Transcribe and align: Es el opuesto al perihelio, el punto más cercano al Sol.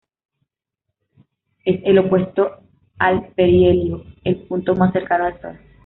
Es 1.63 1.79
el 1.83 1.99
opuesto 1.99 2.59
al 2.97 3.27
perihelio, 3.35 4.03
el 4.23 4.41
punto 4.47 4.73
más 4.75 4.91
cercano 4.93 5.25
al 5.25 5.39
Sol. 5.39 5.59